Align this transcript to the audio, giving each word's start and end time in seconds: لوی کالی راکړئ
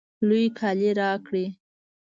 لوی 0.27 0.45
کالی 0.59 0.89
راکړئ 0.99 1.45